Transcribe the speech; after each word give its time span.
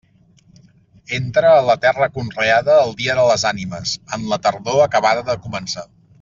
Entra 1.17 1.51
a 1.57 1.67
la 1.67 1.75
terra 1.83 2.07
conreada 2.15 2.79
el 2.87 2.95
dia 3.03 3.17
de 3.21 3.27
les 3.33 3.45
Ànimes, 3.51 3.93
en 4.19 4.27
la 4.33 4.41
tardor 4.49 4.83
acabada 4.89 5.29
de 5.33 5.39
començar. 5.47 5.87